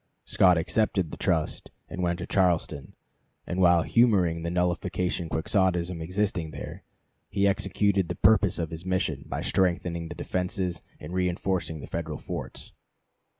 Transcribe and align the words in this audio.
Scott 0.25 0.57
accepted 0.57 1.11
the 1.11 1.15
trust 1.17 1.69
and 1.87 2.01
went 2.01 2.17
to 2.17 2.25
Charleston, 2.25 2.95
and 3.45 3.61
while 3.61 3.83
humoring 3.83 4.41
the 4.41 4.49
nullification 4.49 5.29
Quixotism 5.29 6.01
existing 6.01 6.49
there, 6.49 6.83
he 7.29 7.47
executed 7.47 8.09
the 8.09 8.15
purpose 8.15 8.57
of 8.57 8.71
his 8.71 8.83
mission, 8.83 9.25
by 9.27 9.41
strengthening 9.43 10.09
the 10.09 10.15
defenses 10.15 10.81
and 10.99 11.13
reenforcing; 11.13 11.81
the 11.81 11.85
Federal 11.85 12.17
forts. 12.17 12.71